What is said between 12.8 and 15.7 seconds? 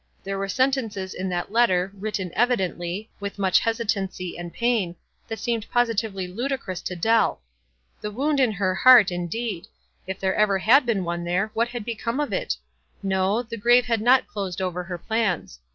No, 'the grave had not closed over her plans.'